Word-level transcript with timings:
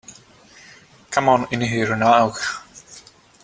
Come 1.11 1.29
on 1.29 1.47
in 1.51 1.61
here 1.61 1.95
now. 1.95 2.33